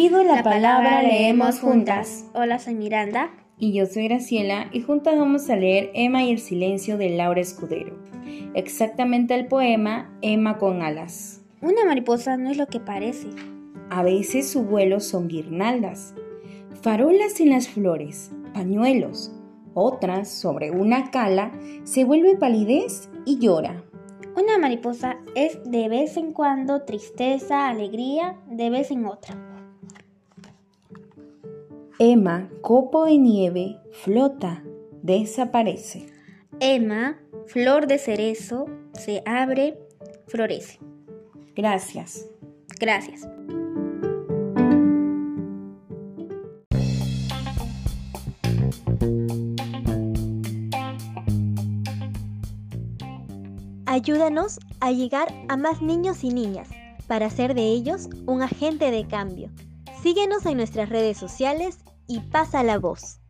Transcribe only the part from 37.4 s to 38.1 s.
flor de